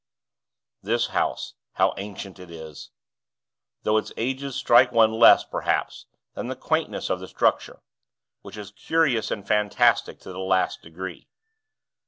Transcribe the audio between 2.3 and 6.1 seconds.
it is! though its age strikes one less, perhaps,